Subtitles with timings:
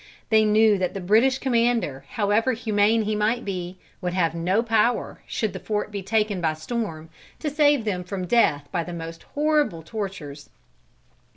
[0.31, 5.21] They knew that the British commander, however humane he might be, would have no power,
[5.27, 9.21] should the fort be taken by storm, to save them from death by the most
[9.35, 10.49] horrible tortures.